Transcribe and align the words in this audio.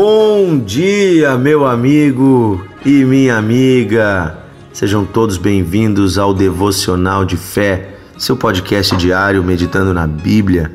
Bom 0.00 0.60
dia, 0.60 1.36
meu 1.36 1.66
amigo 1.66 2.64
e 2.86 3.04
minha 3.04 3.36
amiga. 3.36 4.38
Sejam 4.72 5.04
todos 5.04 5.36
bem-vindos 5.36 6.18
ao 6.18 6.32
Devocional 6.32 7.24
de 7.24 7.36
Fé, 7.36 7.96
seu 8.16 8.36
podcast 8.36 8.96
diário 8.96 9.42
meditando 9.42 9.92
na 9.92 10.06
Bíblia. 10.06 10.70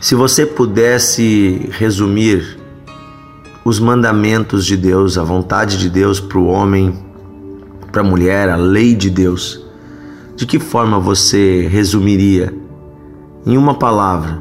Se 0.00 0.14
você 0.14 0.46
pudesse 0.46 1.68
resumir 1.72 2.56
os 3.64 3.80
mandamentos 3.80 4.64
de 4.64 4.76
Deus, 4.76 5.18
a 5.18 5.24
vontade 5.24 5.76
de 5.76 5.90
Deus 5.90 6.20
para 6.20 6.38
o 6.38 6.46
homem, 6.46 6.96
para 7.90 8.02
a 8.02 8.04
mulher, 8.04 8.48
a 8.48 8.54
lei 8.54 8.94
de 8.94 9.10
Deus, 9.10 9.66
de 10.36 10.46
que 10.46 10.60
forma 10.60 11.00
você 11.00 11.66
resumiria? 11.66 12.54
Em 13.44 13.56
uma 13.56 13.74
palavra, 13.74 14.40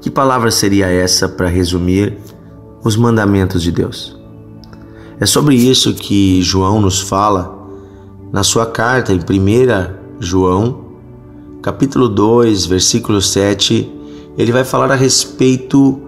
que 0.00 0.10
palavra 0.10 0.50
seria 0.50 0.86
essa 0.86 1.28
para 1.28 1.48
resumir 1.48 2.16
os 2.84 2.96
mandamentos 2.96 3.62
de 3.62 3.70
Deus. 3.70 4.16
É 5.20 5.26
sobre 5.26 5.54
isso 5.54 5.94
que 5.94 6.42
João 6.42 6.80
nos 6.80 7.00
fala 7.00 7.60
na 8.32 8.42
sua 8.42 8.66
carta 8.66 9.12
em 9.12 9.18
1 9.18 9.94
João, 10.18 10.80
capítulo 11.62 12.08
2, 12.08 12.66
versículo 12.66 13.22
7. 13.22 13.88
Ele 14.36 14.50
vai 14.50 14.64
falar 14.64 14.90
a 14.90 14.96
respeito 14.96 16.00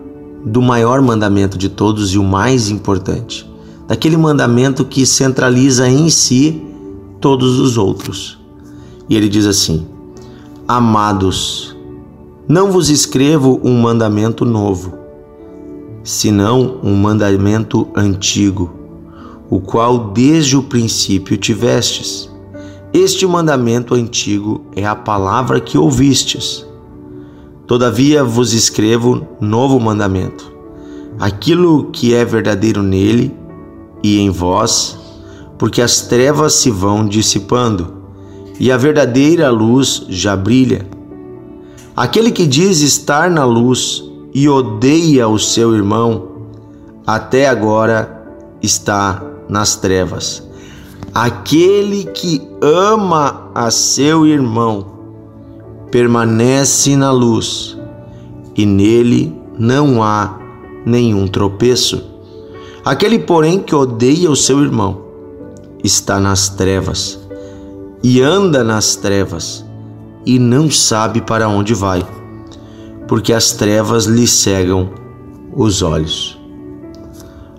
do 0.44 0.60
maior 0.60 1.00
mandamento 1.00 1.56
de 1.56 1.68
todos 1.68 2.12
e 2.12 2.18
o 2.18 2.24
mais 2.24 2.68
importante, 2.70 3.48
daquele 3.86 4.16
mandamento 4.16 4.84
que 4.84 5.06
centraliza 5.06 5.88
em 5.88 6.10
si 6.10 6.62
todos 7.20 7.58
os 7.60 7.78
outros. 7.78 8.38
E 9.08 9.16
ele 9.16 9.28
diz 9.28 9.46
assim: 9.46 9.86
Amados, 10.66 11.76
não 12.48 12.72
vos 12.72 12.90
escrevo 12.90 13.60
um 13.62 13.80
mandamento 13.80 14.44
novo 14.44 15.03
senão 16.04 16.78
um 16.82 16.94
mandamento 16.94 17.88
antigo, 17.96 18.70
o 19.48 19.58
qual 19.58 20.10
desde 20.10 20.54
o 20.54 20.62
princípio 20.62 21.38
tivestes. 21.38 22.30
Este 22.92 23.26
mandamento 23.26 23.94
antigo 23.94 24.66
é 24.76 24.84
a 24.86 24.94
palavra 24.94 25.60
que 25.60 25.78
ouvistes. 25.78 26.64
Todavia 27.66 28.22
vos 28.22 28.52
escrevo 28.52 29.26
novo 29.40 29.80
mandamento, 29.80 30.52
aquilo 31.18 31.90
que 31.90 32.14
é 32.14 32.22
verdadeiro 32.22 32.82
nele 32.82 33.34
e 34.02 34.18
em 34.18 34.28
vós, 34.28 34.98
porque 35.58 35.80
as 35.80 36.02
trevas 36.02 36.52
se 36.52 36.70
vão 36.70 37.08
dissipando 37.08 38.04
e 38.60 38.70
a 38.70 38.76
verdadeira 38.76 39.50
luz 39.50 40.04
já 40.10 40.36
brilha. 40.36 40.86
Aquele 41.96 42.30
que 42.30 42.46
diz 42.46 42.80
estar 42.80 43.30
na 43.30 43.44
luz 43.44 44.04
e 44.34 44.48
odeia 44.48 45.28
o 45.28 45.38
seu 45.38 45.74
irmão, 45.74 46.28
até 47.06 47.48
agora 47.48 48.26
está 48.60 49.22
nas 49.48 49.76
trevas. 49.76 50.42
Aquele 51.14 52.06
que 52.06 52.42
ama 52.60 53.50
a 53.54 53.70
seu 53.70 54.26
irmão 54.26 54.86
permanece 55.92 56.96
na 56.96 57.12
luz, 57.12 57.78
e 58.56 58.66
nele 58.66 59.32
não 59.56 60.02
há 60.02 60.36
nenhum 60.84 61.28
tropeço. 61.28 62.02
Aquele, 62.84 63.20
porém, 63.20 63.60
que 63.60 63.74
odeia 63.74 64.28
o 64.28 64.36
seu 64.36 64.60
irmão 64.60 65.04
está 65.84 66.18
nas 66.18 66.48
trevas 66.48 67.20
e 68.02 68.20
anda 68.20 68.64
nas 68.64 68.96
trevas 68.96 69.64
e 70.26 70.38
não 70.38 70.70
sabe 70.70 71.20
para 71.20 71.46
onde 71.46 71.74
vai 71.74 72.04
porque 73.06 73.32
as 73.32 73.52
trevas 73.52 74.06
lhe 74.06 74.26
cegam 74.26 74.90
os 75.54 75.82
olhos. 75.82 76.38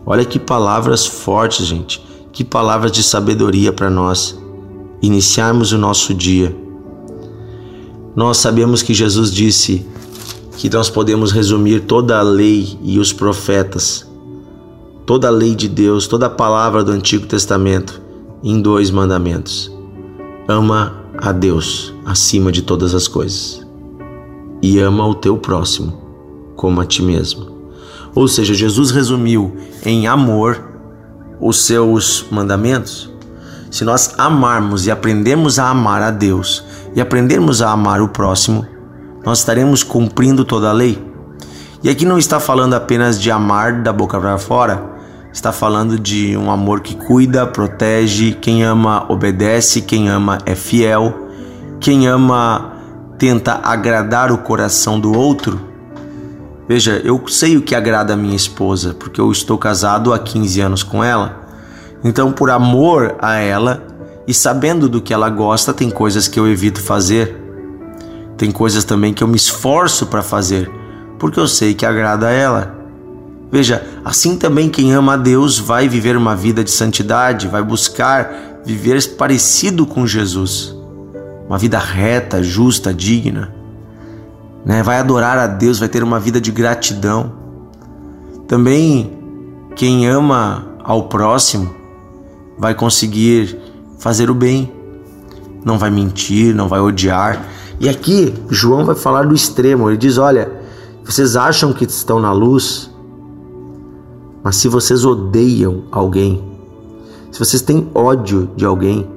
Olha 0.05 0.25
que 0.25 0.39
palavras 0.39 1.05
fortes, 1.05 1.65
gente. 1.65 2.05
Que 2.31 2.43
palavras 2.43 2.91
de 2.91 3.01
sabedoria 3.01 3.71
para 3.71 3.89
nós 3.89 4.37
iniciarmos 5.01 5.71
o 5.71 5.77
nosso 5.77 6.13
dia. 6.13 6.55
Nós 8.15 8.37
sabemos 8.37 8.81
que 8.81 8.93
Jesus 8.93 9.31
disse 9.31 9.85
que 10.57 10.69
nós 10.69 10.89
podemos 10.89 11.31
resumir 11.31 11.81
toda 11.81 12.17
a 12.17 12.21
lei 12.21 12.77
e 12.81 12.99
os 12.99 13.11
profetas, 13.11 14.07
toda 15.05 15.27
a 15.27 15.31
lei 15.31 15.53
de 15.53 15.67
Deus, 15.67 16.07
toda 16.07 16.27
a 16.27 16.29
palavra 16.29 16.83
do 16.83 16.91
Antigo 16.91 17.25
Testamento 17.25 18.01
em 18.43 18.61
dois 18.61 18.89
mandamentos: 18.89 19.71
ama 20.47 21.03
a 21.17 21.31
Deus 21.31 21.93
acima 22.05 22.51
de 22.51 22.61
todas 22.61 22.93
as 22.93 23.07
coisas 23.07 23.64
e 24.65 24.79
ama 24.79 25.05
o 25.05 25.13
teu 25.13 25.37
próximo 25.37 25.93
como 26.55 26.81
a 26.81 26.85
ti 26.85 27.03
mesmo. 27.03 27.45
Ou 28.15 28.27
seja, 28.27 28.51
Jesus 28.51 28.89
resumiu 28.89 29.55
em 29.85 30.07
amor 30.07 30.59
os 31.39 31.65
seus 31.65 32.25
mandamentos. 32.31 33.13
Se 33.69 33.83
nós 33.83 34.15
amarmos 34.17 34.87
e 34.87 34.91
aprendermos 34.91 35.59
a 35.59 35.69
amar 35.69 36.01
a 36.01 36.09
Deus 36.09 36.63
e 36.95 37.01
aprendermos 37.01 37.61
a 37.61 37.69
amar 37.69 38.01
o 38.01 38.07
próximo, 38.07 38.65
nós 39.23 39.37
estaremos 39.39 39.83
cumprindo 39.83 40.43
toda 40.43 40.69
a 40.69 40.73
lei. 40.73 40.99
E 41.83 41.89
aqui 41.89 42.03
não 42.03 42.17
está 42.17 42.39
falando 42.39 42.73
apenas 42.73 43.21
de 43.21 43.29
amar 43.29 43.83
da 43.83 43.93
boca 43.93 44.19
para 44.19 44.39
fora, 44.39 44.83
está 45.31 45.51
falando 45.51 45.99
de 45.99 46.35
um 46.35 46.49
amor 46.49 46.79
que 46.79 46.95
cuida, 46.95 47.45
protege, 47.45 48.33
quem 48.33 48.63
ama 48.63 49.05
obedece, 49.09 49.81
quem 49.81 50.09
ama 50.09 50.39
é 50.43 50.55
fiel, 50.55 51.13
quem 51.79 52.07
ama 52.07 52.74
tenta 53.17 53.59
agradar 53.63 54.31
o 54.31 54.37
coração 54.37 54.99
do 54.99 55.13
outro. 55.17 55.59
Veja, 56.67 57.01
eu 57.03 57.27
sei 57.27 57.57
o 57.57 57.61
que 57.61 57.75
agrada 57.75 58.13
a 58.13 58.17
minha 58.17 58.35
esposa, 58.35 58.93
porque 58.93 59.21
eu 59.21 59.31
estou 59.31 59.57
casado 59.57 60.13
há 60.13 60.19
15 60.19 60.61
anos 60.61 60.83
com 60.83 61.03
ela. 61.03 61.45
Então, 62.03 62.31
por 62.31 62.49
amor 62.49 63.15
a 63.19 63.35
ela 63.35 63.85
e 64.27 64.33
sabendo 64.33 64.89
do 64.89 65.01
que 65.01 65.13
ela 65.13 65.29
gosta, 65.29 65.73
tem 65.73 65.89
coisas 65.89 66.27
que 66.27 66.39
eu 66.39 66.47
evito 66.47 66.81
fazer. 66.81 67.41
Tem 68.37 68.51
coisas 68.51 68.83
também 68.83 69.13
que 69.13 69.23
eu 69.23 69.27
me 69.27 69.37
esforço 69.37 70.07
para 70.07 70.21
fazer, 70.21 70.69
porque 71.19 71.39
eu 71.39 71.47
sei 71.47 71.73
que 71.73 71.85
agrada 71.85 72.27
a 72.27 72.31
ela. 72.31 72.75
Veja, 73.51 73.85
assim 74.03 74.35
também 74.35 74.69
quem 74.69 74.91
ama 74.91 75.13
a 75.13 75.17
Deus 75.17 75.57
vai 75.57 75.87
viver 75.87 76.17
uma 76.17 76.35
vida 76.35 76.63
de 76.63 76.71
santidade, 76.71 77.47
vai 77.47 77.63
buscar 77.63 78.61
viver 78.65 79.01
parecido 79.15 79.85
com 79.85 80.05
Jesus 80.05 80.74
uma 81.47 81.57
vida 81.57 81.77
reta, 81.77 82.41
justa, 82.41 82.93
digna. 82.93 83.53
Né? 84.65 84.81
Vai 84.81 84.97
adorar 84.97 85.37
a 85.37 85.47
Deus, 85.47 85.79
vai 85.79 85.87
ter 85.87 86.03
uma 86.03 86.19
vida 86.19 86.41
de 86.41 86.51
gratidão. 86.51 87.33
Também 88.47 89.17
quem 89.75 90.07
ama 90.07 90.65
ao 90.83 91.07
próximo 91.07 91.73
vai 92.57 92.73
conseguir 92.73 93.59
fazer 93.99 94.29
o 94.29 94.33
bem, 94.33 94.71
não 95.63 95.77
vai 95.77 95.89
mentir, 95.89 96.53
não 96.53 96.67
vai 96.67 96.79
odiar. 96.79 97.45
E 97.79 97.89
aqui 97.89 98.33
João 98.49 98.85
vai 98.85 98.95
falar 98.95 99.25
do 99.25 99.35
extremo. 99.35 99.89
Ele 99.89 99.97
diz: 99.97 100.17
Olha, 100.17 100.51
vocês 101.03 101.35
acham 101.35 101.73
que 101.73 101.85
estão 101.85 102.19
na 102.19 102.31
luz, 102.31 102.89
mas 104.43 104.55
se 104.55 104.67
vocês 104.67 105.05
odeiam 105.05 105.83
alguém, 105.91 106.43
se 107.31 107.39
vocês 107.39 107.61
têm 107.61 107.89
ódio 107.93 108.49
de 108.55 108.65
alguém, 108.65 109.14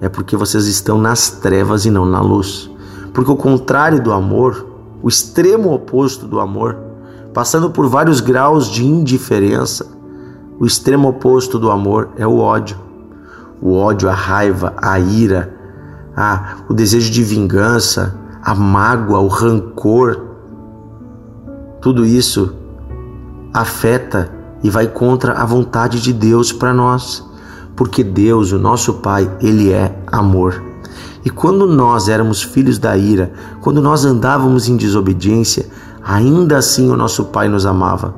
é 0.00 0.08
porque 0.08 0.36
vocês 0.36 0.66
estão 0.66 0.98
nas 0.98 1.30
trevas 1.30 1.84
e 1.84 1.90
não 1.90 2.06
na 2.06 2.20
luz. 2.20 2.70
Porque 3.12 3.30
o 3.30 3.36
contrário 3.36 4.02
do 4.02 4.12
amor, 4.12 4.66
o 5.02 5.08
extremo 5.08 5.72
oposto 5.72 6.26
do 6.26 6.38
amor, 6.38 6.76
passando 7.34 7.70
por 7.70 7.88
vários 7.88 8.20
graus 8.20 8.68
de 8.68 8.84
indiferença, 8.84 9.86
o 10.58 10.66
extremo 10.66 11.08
oposto 11.08 11.58
do 11.58 11.70
amor 11.70 12.10
é 12.16 12.26
o 12.26 12.38
ódio. 12.38 12.76
O 13.60 13.74
ódio, 13.74 14.08
a 14.08 14.14
raiva, 14.14 14.74
a 14.76 14.98
ira, 15.00 15.54
a, 16.16 16.56
o 16.68 16.74
desejo 16.74 17.10
de 17.10 17.22
vingança, 17.22 18.16
a 18.42 18.54
mágoa, 18.54 19.18
o 19.18 19.28
rancor. 19.28 20.26
Tudo 21.80 22.04
isso 22.04 22.54
afeta 23.52 24.32
e 24.62 24.70
vai 24.70 24.86
contra 24.86 25.32
a 25.32 25.44
vontade 25.44 26.00
de 26.00 26.12
Deus 26.12 26.52
para 26.52 26.72
nós 26.72 27.27
porque 27.78 28.02
Deus, 28.02 28.50
o 28.50 28.58
nosso 28.58 28.94
Pai, 28.94 29.30
ele 29.40 29.72
é 29.72 29.96
amor. 30.08 30.60
E 31.24 31.30
quando 31.30 31.64
nós 31.64 32.08
éramos 32.08 32.42
filhos 32.42 32.76
da 32.76 32.96
ira, 32.96 33.30
quando 33.60 33.80
nós 33.80 34.04
andávamos 34.04 34.68
em 34.68 34.76
desobediência, 34.76 35.66
ainda 36.02 36.58
assim 36.58 36.90
o 36.90 36.96
nosso 36.96 37.26
Pai 37.26 37.48
nos 37.48 37.64
amava. 37.64 38.12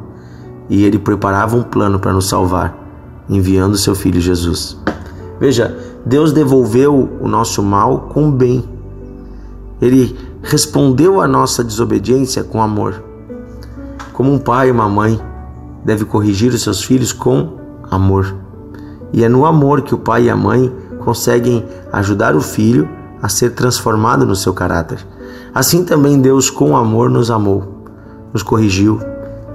E 0.71 0.83
ele 0.83 0.99
preparava 0.99 1.59
um 1.59 1.63
plano 1.63 1.99
para 1.99 2.11
nos 2.11 2.27
salvar, 2.27 2.75
enviando 3.29 3.77
seu 3.77 3.95
filho 3.95 4.19
Jesus. 4.19 4.79
Veja, 5.39 5.77
Deus 6.07 6.33
devolveu 6.33 7.19
o 7.21 7.29
nosso 7.29 7.63
mal 7.63 8.09
com 8.15 8.31
bem. 8.31 8.65
Ele 9.79 10.19
respondeu 10.43 11.21
à 11.21 11.29
nossa 11.29 11.63
desobediência 11.63 12.43
com 12.43 12.63
amor. 12.63 13.05
Como 14.15 14.33
um 14.33 14.39
pai 14.39 14.69
e 14.69 14.73
uma 14.73 14.89
mãe 14.89 15.21
deve 15.85 16.07
corrigir 16.07 16.51
os 16.51 16.63
seus 16.63 16.83
filhos 16.83 17.13
com 17.13 17.59
amor. 17.91 18.49
E 19.13 19.25
é 19.25 19.29
no 19.29 19.45
amor 19.45 19.83
que 19.83 19.95
o 19.95 19.99
pai 19.99 20.25
e 20.25 20.31
a 20.31 20.37
mãe 20.37 20.73
conseguem 21.01 21.65
ajudar 21.93 22.37
o 22.37 22.41
filho 22.41 22.89
a 23.23 23.29
ser 23.29 23.51
transformado 23.51 24.25
no 24.25 24.37
seu 24.37 24.53
caráter. 24.53 25.05
Assim 25.55 25.85
também 25.85 26.21
Deus, 26.21 26.49
com 26.49 26.77
amor, 26.77 27.11
nos 27.11 27.31
amou, 27.31 27.85
nos 28.33 28.43
corrigiu, 28.43 29.01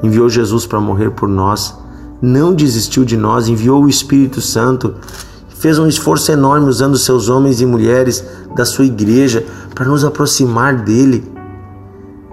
enviou 0.04 0.30
Jesus 0.30 0.66
para 0.66 0.80
morrer 0.80 1.12
por 1.12 1.30
nós, 1.30 1.78
não 2.22 2.54
desistiu 2.54 3.06
de 3.06 3.18
nós, 3.18 3.48
enviou 3.48 3.84
o 3.84 3.90
Espírito 3.90 4.42
Santo, 4.42 4.96
fez 5.48 5.80
um 5.80 5.88
esforço 5.88 6.32
enorme 6.32 6.68
usando 6.68 6.98
seus 6.98 7.30
homens 7.30 7.62
e 7.62 7.66
mulheres 7.66 8.24
da 8.56 8.66
sua 8.66 8.86
igreja 8.86 9.46
para 9.74 9.86
nos 9.86 10.04
aproximar 10.04 10.84
dele. 10.84 11.32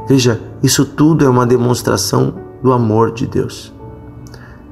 Veja, 0.09 0.41
isso 0.63 0.85
tudo 0.85 1.25
é 1.25 1.29
uma 1.29 1.47
demonstração 1.47 2.35
do 2.63 2.73
amor 2.73 3.13
de 3.13 3.27
Deus. 3.27 3.73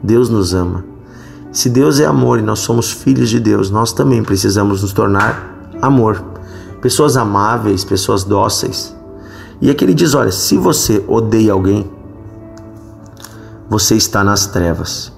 Deus 0.02 0.28
nos 0.28 0.54
ama. 0.54 0.89
Se 1.52 1.68
Deus 1.68 1.98
é 1.98 2.06
amor 2.06 2.38
e 2.38 2.42
nós 2.42 2.60
somos 2.60 2.92
filhos 2.92 3.28
de 3.28 3.40
Deus, 3.40 3.70
nós 3.70 3.92
também 3.92 4.22
precisamos 4.22 4.82
nos 4.82 4.92
tornar 4.92 5.68
amor. 5.82 6.22
Pessoas 6.80 7.16
amáveis, 7.16 7.84
pessoas 7.84 8.22
dóceis. 8.22 8.96
E 9.60 9.68
aqui 9.68 9.84
ele 9.84 9.94
diz: 9.94 10.14
olha, 10.14 10.30
se 10.30 10.56
você 10.56 11.04
odeia 11.08 11.52
alguém, 11.52 11.90
você 13.68 13.96
está 13.96 14.22
nas 14.22 14.46
trevas. 14.46 15.12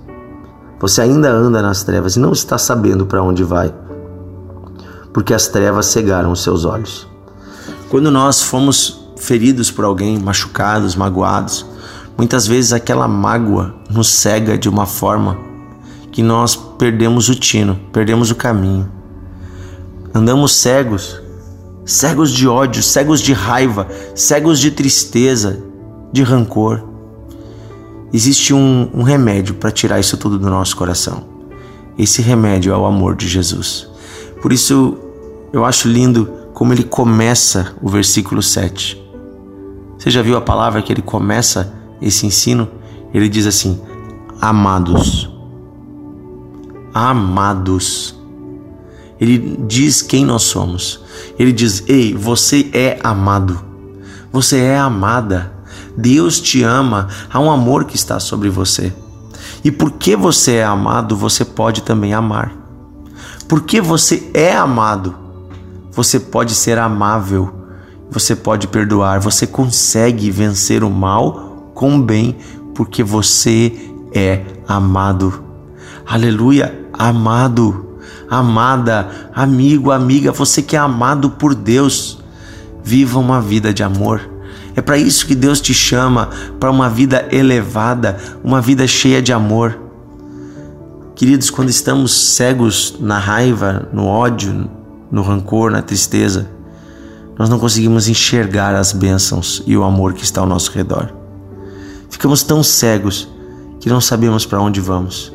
Você 0.81 1.02
ainda 1.02 1.31
anda 1.31 1.61
nas 1.61 1.84
trevas 1.84 2.17
e 2.17 2.19
não 2.19 2.32
está 2.32 2.58
sabendo 2.58 3.06
para 3.06 3.23
onde 3.23 3.44
vai, 3.44 3.73
porque 5.12 5.32
as 5.32 5.46
trevas 5.46 5.87
cegaram 5.87 6.32
os 6.32 6.43
seus 6.43 6.64
olhos. 6.64 7.06
Quando 7.88 8.11
nós 8.11 8.43
fomos 8.43 9.06
feridos 9.17 9.70
por 9.70 9.84
alguém, 9.84 10.19
machucados, 10.19 10.96
magoados, 10.96 11.64
muitas 12.17 12.46
vezes 12.46 12.73
aquela 12.73 13.06
mágoa 13.06 13.75
nos 13.88 14.08
cega 14.08 14.58
de 14.58 14.69
uma 14.69 14.87
forma 14.87 15.51
que 16.12 16.23
nós 16.23 16.55
perdemos 16.55 17.29
o 17.29 17.35
tino, 17.35 17.81
perdemos 17.93 18.31
o 18.31 18.37
caminho. 18.37 18.88
Andamos 20.14 20.53
cegos, 20.53 21.20
cegos 21.85 22.31
de 22.31 22.47
ódio, 22.47 22.82
cegos 22.82 23.20
de 23.20 23.32
raiva, 23.32 23.88
cegos 24.14 24.61
de 24.61 24.70
tristeza, 24.70 25.61
de 26.12 26.23
rancor 26.23 26.93
existe 28.12 28.53
um, 28.53 28.91
um 28.93 29.03
remédio 29.03 29.55
para 29.55 29.70
tirar 29.70 29.99
isso 29.99 30.17
tudo 30.17 30.38
do 30.38 30.50
nosso 30.50 30.76
coração. 30.76 31.25
Esse 31.99 32.20
remédio 32.20 32.73
é 32.73 32.76
o 32.76 32.85
amor 32.85 33.17
de 33.17 33.26
Jesus. 33.26 33.88
Por 34.41 34.53
isso 34.53 34.99
eu 35.53 35.65
acho 35.65 35.88
lindo 35.88 36.31
como 36.53 36.73
ele 36.73 36.85
começa 36.85 37.75
o 37.81 37.88
versículo 37.88 38.43
7. 38.43 39.00
Você 39.99 40.11
já 40.11 40.20
viu 40.20 40.37
a 40.37 40.41
palavra 40.41 40.82
que 40.82 40.93
ele 40.93 41.03
começa 41.03 41.73
esse 42.00 42.26
ensino? 42.26 42.69
Ele 43.15 43.29
diz 43.29 43.47
assim: 43.47 43.81
amados. 44.41 45.31
Amados. 46.93 48.19
Ele 49.21 49.56
diz 49.67 50.03
quem 50.03 50.25
nós 50.25 50.43
somos. 50.43 51.00
Ele 51.39 51.53
diz: 51.53 51.85
Ei, 51.89 52.15
você 52.15 52.69
é 52.73 52.99
amado. 53.03 53.61
Você 54.33 54.59
é 54.59 54.79
amada. 54.79 55.53
Deus 55.97 56.41
te 56.41 56.62
ama, 56.62 57.09
há 57.31 57.39
um 57.39 57.50
amor 57.50 57.85
que 57.85 57.97
está 57.97 58.19
sobre 58.19 58.49
você. 58.49 58.93
E 59.62 59.71
porque 59.71 60.17
você 60.17 60.55
é 60.56 60.65
amado, 60.65 61.17
você 61.17 61.44
pode 61.44 61.83
também 61.83 62.15
amar. 62.15 62.53
Porque 63.49 63.81
você 63.81 64.31
é 64.33 64.56
amado, 64.56 65.15
você 65.91 66.19
pode 66.19 66.55
ser 66.55 66.79
amável, 66.79 67.53
você 68.11 68.35
pode 68.35 68.67
perdoar, 68.67 69.21
você 69.21 69.47
consegue 69.47 70.31
vencer 70.31 70.83
o 70.83 70.91
mal 70.91 71.71
com 71.75 71.97
o 71.97 72.03
bem, 72.03 72.37
porque 72.75 73.03
você 73.03 73.73
é 74.15 74.43
amado. 74.67 75.43
Aleluia, 76.06 76.81
amado, 77.08 77.99
amada, 78.28 79.31
amigo, 79.34 79.90
amiga, 79.90 80.32
você 80.32 80.62
que 80.62 80.76
é 80.76 80.78
amado 80.78 81.31
por 81.31 81.54
Deus, 81.54 82.19
viva 82.82 83.19
uma 83.19 83.40
vida 83.40 83.72
de 83.72 83.82
amor 83.82 84.32
é 84.75 84.81
para 84.81 84.96
isso 84.96 85.26
que 85.26 85.34
Deus 85.34 85.60
te 85.60 85.75
chama, 85.75 86.31
para 86.58 86.70
uma 86.70 86.88
vida 86.88 87.28
elevada, 87.31 88.19
uma 88.43 88.60
vida 88.60 88.87
cheia 88.87 89.20
de 89.20 89.32
amor. 89.32 89.78
Queridos, 91.14 91.50
quando 91.50 91.69
estamos 91.69 92.34
cegos 92.34 92.96
na 92.99 93.19
raiva, 93.19 93.88
no 93.93 94.06
ódio, 94.06 94.69
no 95.10 95.22
rancor, 95.22 95.70
na 95.70 95.82
tristeza, 95.82 96.48
nós 97.38 97.50
não 97.50 97.58
conseguimos 97.58 98.08
enxergar 98.08 98.75
as 98.75 98.93
bênçãos 98.93 99.62
e 99.66 99.76
o 99.76 99.84
amor 99.84 100.14
que 100.14 100.25
está 100.25 100.40
ao 100.40 100.46
nosso 100.46 100.72
redor. 100.72 101.12
Ficamos 102.08 102.43
tão 102.43 102.62
cegos 102.62 103.28
que 103.78 103.90
não 103.90 104.00
sabemos 104.00 104.46
para 104.46 104.60
onde 104.60 104.81
vamos. 104.81 105.32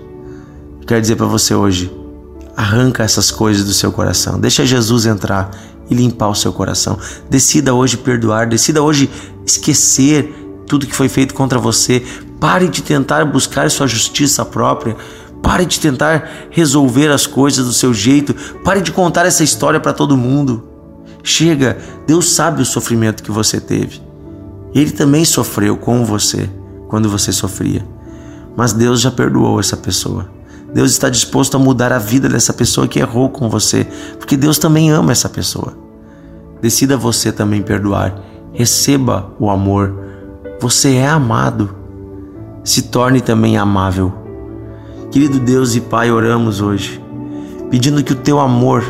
Quero 0.87 1.01
dizer 1.01 1.17
para 1.17 1.25
você 1.25 1.53
hoje, 1.53 1.91
arranca 2.55 3.03
essas 3.03 3.29
coisas 3.29 3.65
do 3.65 3.73
seu 3.73 3.91
coração. 3.91 4.39
Deixa 4.39 4.65
Jesus 4.65 5.05
entrar 5.05 5.51
e 5.89 5.93
limpar 5.93 6.29
o 6.29 6.35
seu 6.35 6.53
coração. 6.53 6.97
Decida 7.29 7.73
hoje 7.73 7.97
perdoar, 7.97 8.47
decida 8.47 8.81
hoje 8.81 9.09
esquecer 9.45 10.33
tudo 10.65 10.87
que 10.87 10.95
foi 10.95 11.09
feito 11.09 11.33
contra 11.33 11.59
você. 11.59 12.05
Pare 12.39 12.69
de 12.69 12.81
tentar 12.81 13.25
buscar 13.25 13.69
sua 13.69 13.85
justiça 13.85 14.45
própria. 14.45 14.95
Pare 15.43 15.65
de 15.65 15.77
tentar 15.77 16.29
resolver 16.51 17.09
as 17.09 17.27
coisas 17.27 17.65
do 17.65 17.73
seu 17.73 17.93
jeito. 17.93 18.33
Pare 18.63 18.79
de 18.79 18.93
contar 18.93 19.25
essa 19.25 19.43
história 19.43 19.81
para 19.81 19.91
todo 19.91 20.15
mundo. 20.15 20.69
Chega, 21.21 21.77
Deus 22.07 22.31
sabe 22.31 22.61
o 22.61 22.65
sofrimento 22.65 23.23
que 23.23 23.31
você 23.31 23.59
teve. 23.59 24.01
Ele 24.73 24.91
também 24.91 25.25
sofreu 25.25 25.75
com 25.75 26.05
você 26.05 26.49
quando 26.87 27.09
você 27.09 27.33
sofria. 27.33 27.85
Mas 28.55 28.71
Deus 28.71 29.01
já 29.01 29.11
perdoou 29.11 29.59
essa 29.59 29.75
pessoa. 29.75 30.36
Deus 30.73 30.91
está 30.91 31.09
disposto 31.09 31.55
a 31.55 31.59
mudar 31.59 31.91
a 31.91 31.99
vida 31.99 32.27
dessa 32.27 32.53
pessoa 32.53 32.87
que 32.87 32.99
errou 32.99 33.29
com 33.29 33.49
você, 33.49 33.87
porque 34.17 34.35
Deus 34.35 34.57
também 34.57 34.91
ama 34.91 35.11
essa 35.11 35.29
pessoa. 35.29 35.77
Decida 36.61 36.97
você 36.97 37.31
também 37.31 37.61
perdoar. 37.61 38.19
Receba 38.51 39.31
o 39.39 39.49
amor. 39.49 39.93
Você 40.59 40.95
é 40.95 41.07
amado. 41.07 41.75
Se 42.63 42.83
torne 42.83 43.21
também 43.21 43.57
amável. 43.57 44.13
Querido 45.11 45.39
Deus 45.39 45.75
e 45.75 45.81
Pai, 45.81 46.11
oramos 46.11 46.59
hoje, 46.59 47.01
pedindo 47.69 48.03
que 48.03 48.11
o 48.11 48.17
teu 48.17 48.39
amor 48.39 48.83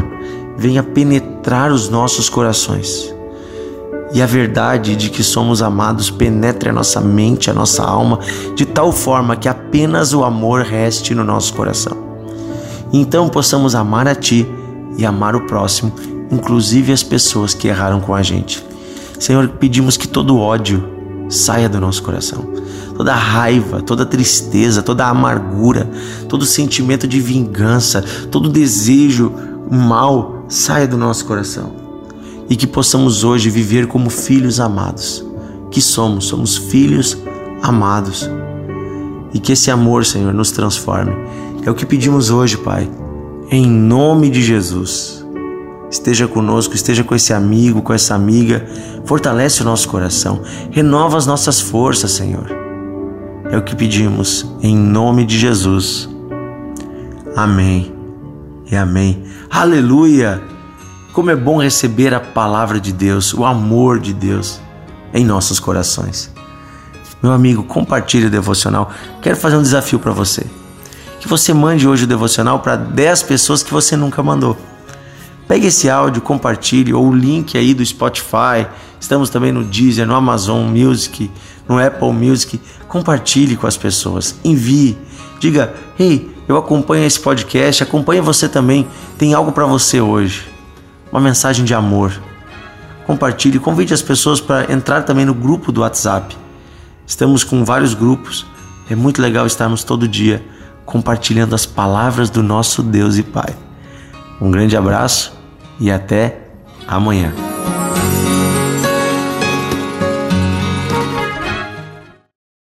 venha 0.57 0.81
penetrar 0.81 1.71
os 1.71 1.89
nossos 1.89 2.27
corações 2.27 3.15
e 4.13 4.21
a 4.21 4.25
verdade 4.25 4.95
de 4.95 5.09
que 5.09 5.24
somos 5.24 5.62
amados 5.62 6.09
penetre 6.09 6.69
a 6.69 6.74
nossa 6.74 7.01
mente, 7.01 7.50
a 7.50 7.54
nossa 7.54 7.83
alma, 7.83 8.19
de 8.56 8.65
tal 8.65 8.92
forma 8.92 9.36
que 9.36 9.50
apenas 9.50 10.13
o 10.13 10.24
amor 10.24 10.63
reste 10.63 11.13
no 11.13 11.24
nosso 11.24 11.54
coração. 11.54 11.98
Então 12.92 13.27
possamos 13.27 13.75
amar 13.75 14.07
a 14.07 14.15
Ti 14.15 14.48
e 14.98 15.06
amar 15.06 15.36
o 15.36 15.45
próximo, 15.45 15.94
inclusive 16.31 16.92
as 16.92 17.04
pessoas 17.04 17.54
que 17.54 17.68
erraram 17.68 17.99
com 17.99 18.16
a 18.16 18.23
gente. 18.23 18.66
Senhor, 19.19 19.47
pedimos 19.49 19.97
que 19.97 20.07
todo 20.07 20.37
ódio 20.37 20.83
saia 21.30 21.68
do 21.68 21.81
nosso 21.81 22.02
coração. 22.02 22.47
Toda 22.95 23.14
raiva, 23.14 23.81
toda 23.81 24.06
tristeza, 24.06 24.81
toda 24.81 25.06
amargura, 25.06 25.90
todo 26.30 26.45
sentimento 26.45 27.07
de 27.07 27.19
vingança, 27.19 28.04
todo 28.31 28.49
desejo 28.49 29.31
mal 29.69 30.45
saia 30.47 30.87
do 30.87 30.97
nosso 30.97 31.26
coração 31.26 31.86
e 32.49 32.56
que 32.56 32.68
possamos 32.68 33.23
hoje 33.23 33.49
viver 33.49 33.87
como 33.87 34.09
filhos 34.09 34.59
amados, 34.59 35.25
que 35.69 35.81
somos, 35.81 36.25
somos 36.25 36.57
filhos 36.57 37.18
amados. 37.61 38.30
E 39.33 39.39
que 39.39 39.51
esse 39.51 39.69
amor, 39.69 40.06
Senhor, 40.06 40.33
nos 40.33 40.51
transforme. 40.51 41.13
É 41.66 41.69
o 41.69 41.75
que 41.75 41.85
pedimos 41.85 42.30
hoje, 42.30 42.57
Pai, 42.57 42.89
em 43.51 43.69
nome 43.69 44.30
de 44.30 44.42
Jesus. 44.42 45.25
Esteja 45.89 46.27
conosco, 46.27 46.75
esteja 46.75 47.04
com 47.04 47.16
esse 47.16 47.33
amigo, 47.33 47.81
com 47.81 47.94
essa 47.94 48.16
amiga, 48.16 48.66
fortalece 49.06 49.61
o 49.61 49.66
nosso 49.66 49.87
coração, 49.87 50.42
renova 50.71 51.18
as 51.18 51.25
nossas 51.25 51.61
forças, 51.61 52.11
Senhor. 52.11 52.47
É 53.49 53.57
o 53.57 53.63
que 53.63 53.75
pedimos, 53.75 54.45
em 54.61 54.75
nome 54.75 55.25
de 55.25 55.37
Jesus. 55.37 56.09
Amém 57.35 57.94
e 58.69 58.75
amém. 58.75 59.23
Aleluia! 59.49 60.56
Como 61.18 61.31
é 61.31 61.36
bom 61.36 61.59
receber 61.59 62.14
a 62.14 62.19
palavra 62.19 62.80
de 62.80 62.94
Deus, 62.94 63.33
o 63.33 63.44
amor 63.44 64.00
de 64.00 64.14
Deus 64.14 64.59
em 65.12 65.26
nossos 65.26 65.59
corações. 65.59 66.31
Meu 67.24 67.31
amigo, 67.31 67.64
compartilhe 67.64 68.28
o 68.28 68.30
devocional. 68.30 68.92
Quero 69.19 69.36
fazer 69.36 69.57
um 69.57 69.64
desafio 69.64 69.97
para 69.97 70.12
você. 70.12 70.45
Que 71.19 71.28
você 71.28 71.56
mande 71.56 71.88
hoje 71.88 72.04
o 72.04 72.07
devocional 72.07 72.59
para 72.59 72.76
10 72.76 73.24
pessoas 73.24 73.64
que 73.64 73.74
você 73.74 73.97
nunca 73.97 74.21
mandou. 74.21 74.56
Pegue 75.47 75.66
esse 75.66 75.90
áudio, 75.90 76.21
compartilhe 76.21 76.94
ou 76.94 77.07
o 77.07 77.16
link 77.16 77.57
aí 77.57 77.74
do 77.74 77.83
Spotify. 77.83 78.68
Estamos 79.00 79.31
também 79.31 79.52
no 79.52 79.64
Deezer, 79.64 80.06
no 80.06 80.14
Amazon 80.14 80.68
Music, 80.68 81.31
no 81.68 81.83
Apple 81.83 82.14
Music. 82.14 82.62
Compartilhe 82.88 83.57
com 83.57 83.66
as 83.66 83.76
pessoas. 83.76 84.36
Envie. 84.44 84.95
Diga: 85.40 85.74
"Ei, 85.97 86.31
eu 86.47 86.57
acompanho 86.57 87.07
esse 87.07 87.19
podcast, 87.19 87.81
acompanha 87.81 88.21
você 88.21 88.47
também. 88.47 88.88
Tem 89.18 89.33
algo 89.33 89.52
para 89.52 89.66
você 89.66 90.00
hoje." 90.00 90.56
Uma 91.11 91.21
mensagem 91.21 91.64
de 91.64 91.73
amor. 91.73 92.19
Compartilhe, 93.06 93.59
convide 93.59 93.94
as 93.94 94.02
pessoas 94.02 94.42
para 94.42 94.71
entrar 94.71 95.04
também 95.04 95.26
no 95.26 95.33
grupo 95.33 95.71
do 95.71 95.81
WhatsApp. 95.81 96.37
Estamos 97.06 97.44
com 97.44 97.64
vários 97.64 97.94
grupos. 97.94 98.45
É 98.90 98.95
muito 98.95 99.21
legal 99.21 99.45
estarmos 99.45 99.83
todo 99.83 100.07
dia 100.07 100.44
compartilhando 100.85 101.54
as 101.54 101.66
palavras 101.66 102.30
do 102.30 102.42
nosso 102.42 102.81
Deus 102.81 103.18
e 103.18 103.23
Pai. 103.23 103.54
Um 104.42 104.49
grande 104.49 104.76
abraço 104.78 105.33
e 105.80 105.92
até 105.92 106.47
amanhã. 106.87 107.33